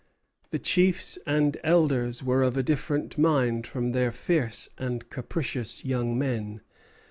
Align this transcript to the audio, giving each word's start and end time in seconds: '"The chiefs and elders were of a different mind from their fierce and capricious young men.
'"The 0.49 0.57
chiefs 0.57 1.19
and 1.27 1.57
elders 1.63 2.23
were 2.23 2.41
of 2.41 2.57
a 2.57 2.63
different 2.63 3.19
mind 3.19 3.67
from 3.67 3.89
their 3.91 4.09
fierce 4.09 4.67
and 4.79 5.07
capricious 5.11 5.85
young 5.85 6.17
men. 6.17 6.61